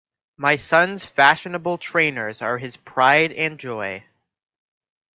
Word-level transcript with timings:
My 0.35 0.55
son's 0.55 1.05
fashionable 1.05 1.77
trainers 1.77 2.41
are 2.41 2.57
his 2.57 2.75
pride 2.75 3.31
and 3.31 3.59
joy 3.59 4.03